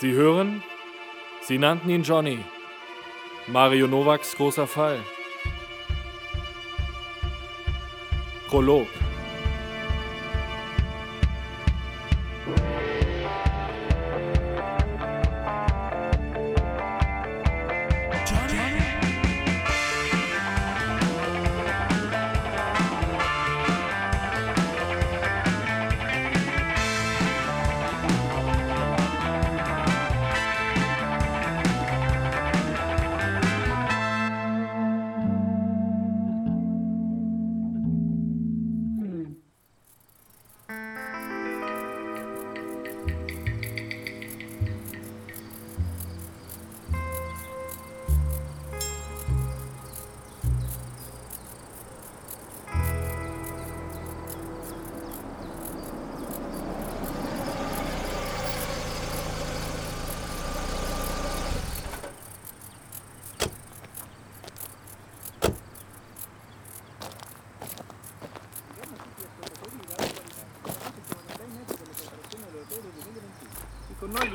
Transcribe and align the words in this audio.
Sie 0.00 0.12
hören? 0.12 0.62
Sie 1.40 1.58
nannten 1.58 1.90
ihn 1.90 2.04
Johnny. 2.04 2.38
Mario 3.48 3.88
Nowaks 3.88 4.36
großer 4.36 4.68
Fall. 4.68 5.00
Prolog. 8.46 8.86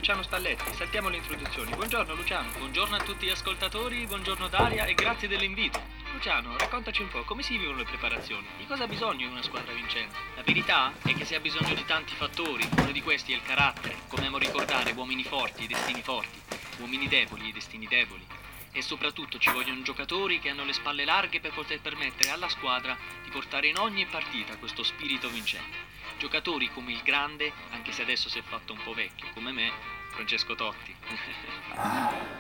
Luciano 0.04 0.24
Spalletti, 0.24 0.74
saltiamo 0.74 1.08
le 1.08 1.16
introduzioni. 1.16 1.72
Buongiorno 1.72 2.14
Luciano. 2.14 2.50
Buongiorno 2.58 2.98
a 2.98 3.00
tutti 3.00 3.26
gli 3.26 3.30
ascoltatori, 3.30 4.06
buongiorno 4.06 4.50
Daria 4.50 4.84
e 4.84 4.96
grazie 4.96 5.30
dell'invito. 5.30 5.82
Luciano, 6.12 6.58
raccontaci 6.58 7.02
un 7.04 7.08
po' 7.08 7.24
come 7.24 7.42
si 7.42 7.56
vivono 7.56 7.78
le 7.78 7.86
preparazioni. 7.86 8.46
Di 8.58 8.66
cosa 8.66 8.84
ha 8.84 8.88
bisogno 8.88 9.30
una 9.30 9.42
squadra 9.42 9.72
vincente? 9.72 10.14
La 10.36 10.42
verità 10.44 10.92
è 11.04 11.14
che 11.14 11.24
si 11.24 11.36
ha 11.36 11.40
bisogno 11.40 11.74
di 11.74 11.86
tanti 11.86 12.16
fattori. 12.16 12.68
Uno 12.80 12.92
di 12.92 13.02
questi 13.02 13.32
è 13.32 13.36
il 13.36 13.44
carattere. 13.44 13.96
Come 14.10 14.28
amo 14.28 14.38
ricordare 14.40 14.92
uomini 14.92 15.24
forti 15.24 15.64
e 15.64 15.68
destini 15.68 16.02
forti, 16.02 16.38
uomini 16.80 17.08
deboli 17.08 17.48
e 17.48 17.54
destini 17.54 17.88
deboli. 17.88 18.33
E 18.76 18.82
soprattutto 18.82 19.38
ci 19.38 19.52
vogliono 19.52 19.84
giocatori 19.84 20.40
che 20.40 20.50
hanno 20.50 20.66
le 20.66 20.74
spalle 20.74 21.06
larghe 21.06 21.40
per 21.40 21.54
poter 21.54 21.80
permettere 21.80 22.32
alla 22.32 22.50
squadra 22.50 22.98
di 23.24 23.30
portare 23.30 23.68
in 23.68 23.78
ogni 23.78 24.06
partita 24.08 24.58
questo 24.58 24.82
spirito 24.82 25.30
vincente. 25.30 25.78
Giocatori 26.18 26.70
come 26.70 26.92
il 26.92 27.02
grande, 27.04 27.54
anche 27.70 27.92
se 27.92 28.02
adesso 28.02 28.30
si 28.30 28.40
è 28.40 28.42
fatto 28.42 28.74
un 28.74 28.80
po' 28.84 28.94
vecchio, 28.94 29.28
come 29.34 29.52
me, 29.52 29.72
Francesco 30.10 30.56
Totti. 30.56 30.96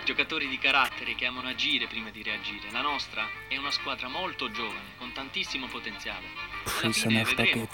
Giocatori 0.06 0.48
di 0.48 0.58
carattere 0.58 1.14
che 1.16 1.25
amano 1.25 1.50
agire 1.50 1.88
prima 1.88 2.09
di 2.09 2.23
reagire. 2.23 2.72
La 2.72 2.81
nostra 2.81 3.28
è 3.47 3.58
una 3.58 3.72
squadra 3.72 4.08
molto 4.08 4.50
giovane, 4.52 4.95
con 4.97 5.12
tantissimo 5.12 5.68
potenziale. 5.68 6.28
Alla 6.81 6.92
fine 6.92 7.23
vedremo 7.23 7.68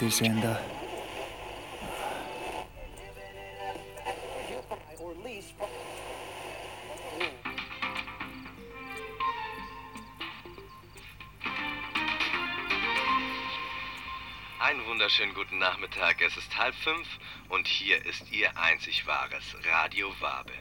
Einen 14.70 14.86
wunderschönen 14.86 15.34
guten 15.34 15.58
Nachmittag. 15.58 16.20
Es 16.20 16.36
ist 16.36 16.56
halb 16.56 16.76
fünf 16.76 17.08
und 17.48 17.66
hier 17.66 18.06
ist 18.06 18.30
Ihr 18.30 18.56
einzig 18.56 19.04
wahres 19.04 19.42
Radio 19.68 20.14
Wabe. 20.20 20.52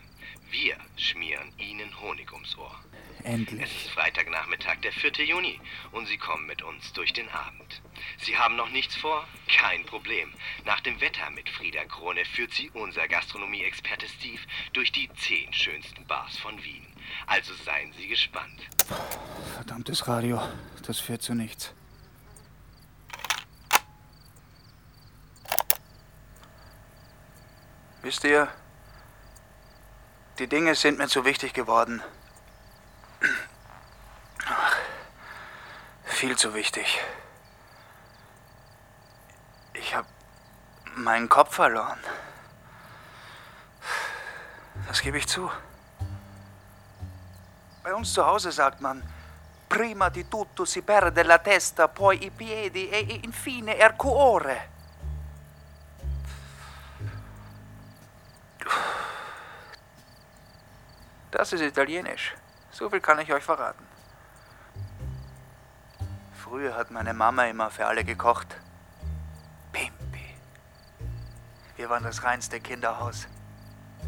Wir 0.49 0.77
schmieren 0.97 1.51
Ihnen 1.59 2.01
Honig 2.01 2.33
ums 2.33 2.57
Ohr. 2.57 2.75
Es 3.19 3.25
Endlich. 3.25 3.61
ist 3.61 3.91
Freitagnachmittag, 3.91 4.77
der 4.81 4.93
4. 4.93 5.11
Juni, 5.25 5.61
und 5.91 6.07
Sie 6.07 6.17
kommen 6.17 6.47
mit 6.47 6.63
uns 6.63 6.91
durch 6.93 7.13
den 7.13 7.29
Abend. 7.29 7.83
Sie 8.17 8.35
haben 8.35 8.55
noch 8.55 8.71
nichts 8.71 8.95
vor? 8.95 9.27
Kein 9.47 9.85
Problem. 9.85 10.33
Nach 10.65 10.79
dem 10.79 10.99
Wetter 11.01 11.29
mit 11.29 11.47
Frieda 11.47 11.85
Krone 11.85 12.25
führt 12.25 12.51
Sie 12.51 12.71
unser 12.71 13.07
Gastronomie-Experte 13.07 14.07
Steve 14.07 14.41
durch 14.73 14.91
die 14.91 15.07
zehn 15.19 15.53
schönsten 15.53 16.07
Bars 16.07 16.35
von 16.35 16.63
Wien. 16.63 16.87
Also 17.27 17.53
seien 17.63 17.93
Sie 17.93 18.07
gespannt. 18.07 18.69
Verdammtes 19.53 20.07
Radio. 20.07 20.41
Das 20.87 20.99
führt 20.99 21.21
zu 21.21 21.35
nichts. 21.35 21.75
Wisst 28.09 28.23
ihr, 28.23 28.47
die 30.39 30.47
Dinge 30.47 30.73
sind 30.73 30.97
mir 30.97 31.07
zu 31.07 31.25
wichtig 31.25 31.53
geworden. 31.53 32.01
Ach, 34.47 34.75
Viel 36.05 36.35
zu 36.35 36.55
wichtig. 36.55 36.99
Ich 39.73 39.93
habe 39.93 40.07
meinen 40.95 41.29
Kopf 41.29 41.53
verloren. 41.53 41.99
Das 44.87 45.01
gebe 45.01 45.19
ich 45.19 45.27
zu. 45.27 45.51
Bei 47.83 47.93
uns 47.93 48.11
zu 48.11 48.25
Hause 48.25 48.51
sagt 48.51 48.81
man, 48.81 49.03
prima 49.67 50.09
di 50.09 50.27
tutto 50.27 50.65
si 50.65 50.81
perde 50.81 51.21
la 51.21 51.37
testa, 51.37 51.87
poi 51.87 52.25
i 52.25 52.31
piedi 52.31 52.89
e 52.89 53.19
infine 53.21 53.73
il 53.73 53.93
cuore. 53.95 54.78
Das 61.31 61.53
ist 61.53 61.61
italienisch. 61.61 62.35
So 62.71 62.89
viel 62.89 63.01
kann 63.01 63.19
ich 63.19 63.31
euch 63.31 63.43
verraten. 63.43 63.85
Früher 66.33 66.75
hat 66.75 66.89
meine 66.91 67.13
Mama 67.13 67.45
immer 67.45 67.69
für 67.69 67.85
alle 67.85 68.03
gekocht. 68.03 68.55
Pimpi. 69.71 70.35
Wir 71.75 71.89
waren 71.89 72.03
das 72.03 72.23
reinste 72.23 72.59
Kinderhaus. 72.59 73.27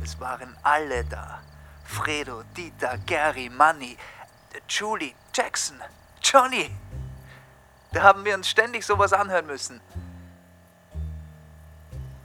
Es 0.04 0.20
waren 0.20 0.56
alle 0.64 1.04
da. 1.06 1.42
Fredo, 1.84 2.44
Dieter, 2.56 2.98
Gary, 3.06 3.50
Manny, 3.50 3.98
Julie, 4.68 5.14
Jackson, 5.34 5.80
Johnny. 6.22 6.76
Da 7.92 8.04
haben 8.04 8.24
wir 8.24 8.34
uns 8.34 8.50
ständig 8.50 8.86
sowas 8.86 9.12
anhören 9.12 9.46
müssen. 9.46 9.82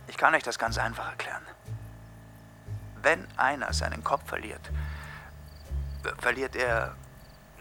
Ich 0.06 0.16
kann 0.16 0.34
euch 0.34 0.44
das 0.44 0.58
ganz 0.58 0.78
einfach 0.78 1.10
erklären. 1.10 1.44
Wenn 3.06 3.24
einer 3.36 3.72
seinen 3.72 4.02
Kopf 4.02 4.26
verliert, 4.26 4.72
verliert 6.18 6.56
er, 6.56 6.96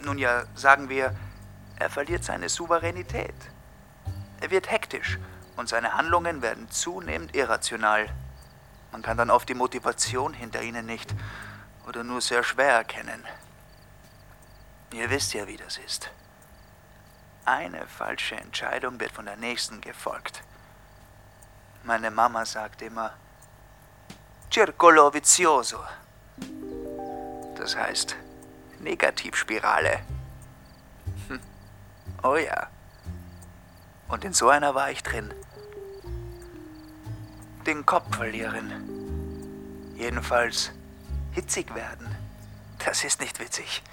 nun 0.02 0.18
ja, 0.18 0.46
sagen 0.56 0.90
wir, 0.90 1.16
er 1.76 1.92
verliert 1.92 2.24
seine 2.24 2.50
Souveränität. 2.50 3.36
Er 4.42 4.50
wird 4.50 4.72
hektisch 4.72 5.20
und 5.56 5.70
seine 5.70 5.94
Handlungen 5.94 6.42
werden 6.42 6.72
zunehmend 6.72 7.36
irrational. 7.36 8.10
Man 8.92 9.04
kann 9.04 9.18
dann 9.18 9.30
oft 9.30 9.48
die 9.48 9.54
Motivation 9.54 10.34
hinter 10.34 10.64
ihnen 10.64 10.88
nicht 10.88 11.14
oder 11.88 12.04
nur 12.04 12.22
sehr 12.22 12.42
schwer 12.42 12.74
erkennen. 12.74 13.24
Ihr 14.94 15.12
wisst 15.12 15.36
ja, 15.36 15.46
wie 15.46 15.58
das 15.58 15.78
ist. 15.78 16.10
Eine 17.46 17.86
falsche 17.86 18.36
Entscheidung 18.36 19.00
wird 19.00 19.12
von 19.12 19.26
der 19.26 19.38
nächsten 19.38 19.80
gefolgt. 19.80 20.42
Meine 21.84 22.10
Mama 22.10 22.48
sagt 22.48 22.82
immer, 22.82 23.14
Circolo 24.56 25.14
vizioso. 25.14 25.84
Das 27.58 27.76
heißt, 27.76 28.16
Negativspirale. 28.80 30.00
Hm. 31.28 31.42
Oh 32.24 32.38
ja. 32.38 32.70
Und 34.08 34.24
in 34.24 34.32
so 34.32 34.48
einer 34.48 34.74
war 34.74 34.92
ich 34.92 35.04
drin. 35.04 35.34
Den 37.66 37.86
Kopf 37.86 38.16
verlieren. 38.16 39.94
Jedenfalls 39.98 40.72
hitzig 41.34 41.76
werden. 41.76 42.16
Das 42.86 43.04
ist 43.04 43.20
nicht 43.20 43.42
witzig. 43.42 43.84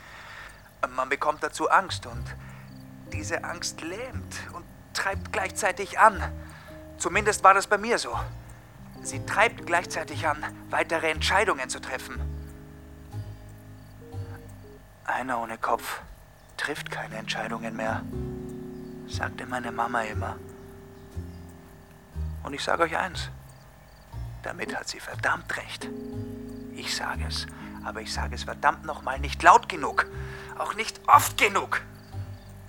Man 0.94 1.08
bekommt 1.08 1.43
dazu 1.43 1.70
Angst 1.70 2.06
und 2.06 2.37
diese 3.12 3.43
Angst 3.43 3.81
lähmt 3.81 4.37
und 4.53 4.65
treibt 4.94 5.32
gleichzeitig 5.32 5.99
an. 5.99 6.23
Zumindest 6.99 7.43
war 7.43 7.53
das 7.53 7.67
bei 7.67 7.79
mir 7.79 7.99
so. 7.99 8.17
Sie 9.03 9.25
treibt 9.27 9.67
gleichzeitig 9.67 10.27
an, 10.27 10.45
weitere 10.71 11.11
Entscheidungen 11.11 11.69
zu 11.69 11.81
treffen. 11.81 12.21
Einer 15.05 15.41
ohne 15.41 15.59
Kopf 15.59 16.01
trifft 16.57 16.91
keine 16.91 17.17
Entscheidungen 17.17 17.77
mehr, 17.77 18.03
sagte 19.09 19.47
meine 19.47 19.73
Mama 19.73 20.03
immer. 20.03 20.37
Und 22.45 22.55
ich 22.55 22.63
sage 22.63 22.85
euch 22.85 22.97
eins, 22.97 23.31
damit 24.43 24.77
hat 24.77 24.89
sie 24.89 25.01
verdammt 25.01 25.57
recht. 25.57 25.89
Ich 26.75 26.95
sage 26.95 27.25
es, 27.29 27.47
aber 27.85 28.01
ich 28.01 28.13
sage 28.13 28.35
es 28.35 28.45
verdammt 28.45 28.85
nochmal 28.85 29.19
nicht 29.19 29.43
laut 29.43 29.69
genug. 29.69 30.07
Auch 30.59 30.75
nicht 30.75 31.01
oft 31.09 31.37
genug. 31.37 31.83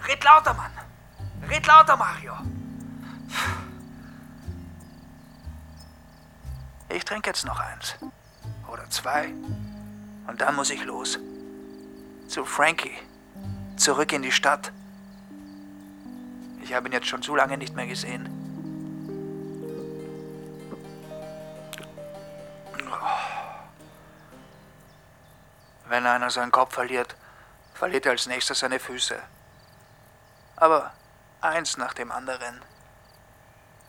Red 0.08 0.24
lauter, 0.24 0.54
Mann. 0.54 0.72
Red 1.50 1.66
lauter, 1.68 1.98
Mario. 1.98 2.34
Trinke 7.13 7.30
jetzt 7.30 7.45
noch 7.45 7.60
eins. 7.60 7.95
Oder 8.68 8.89
zwei. 8.89 9.31
Und 10.25 10.42
dann 10.42 10.56
muss 10.56 10.71
ich 10.71 10.83
los. 10.83 11.19
Zu 12.27 12.44
Frankie. 12.44 12.98
Zurück 13.77 14.12
in 14.13 14.24
die 14.24 14.31
Stadt. 14.31 14.71
Ich 16.63 16.74
habe 16.74 16.88
ihn 16.88 16.92
jetzt 16.92 17.06
schon 17.06 17.21
zu 17.21 17.36
lange 17.36 17.56
nicht 17.60 17.75
mehr 17.75 17.86
gesehen. 17.86 18.27
Wenn 25.88 26.07
einer 26.07 26.31
seinen 26.31 26.51
Kopf 26.51 26.74
verliert, 26.74 27.15
verliert 27.75 28.07
er 28.07 28.13
als 28.13 28.25
nächstes 28.25 28.57
seine 28.57 28.80
Füße. 28.80 29.19
Aber 30.56 30.92
eins 31.42 31.77
nach 31.77 31.94
dem 31.94 32.12
anderen. 32.12 32.60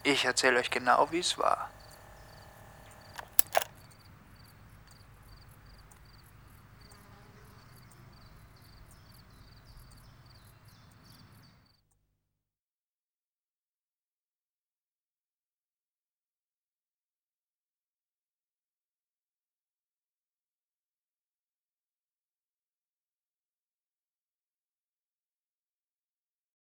Ich 0.02 0.26
erzähle 0.26 0.58
euch 0.60 0.70
genau, 0.70 1.10
wie 1.10 1.20
es 1.20 1.38
war. 1.38 1.70